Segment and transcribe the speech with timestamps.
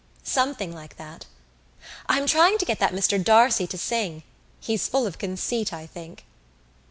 [0.23, 1.27] "Something like that.
[2.07, 4.23] I'm trying to get that Mr D'Arcy to sing.
[4.59, 6.25] He's full of conceit, I think."